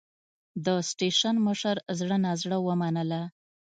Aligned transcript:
د 0.65 0.67
سټېشن 0.89 1.35
مشر 1.47 1.75
زړه 1.99 2.17
نازړه 2.25 2.57
ومنله. 2.67 3.21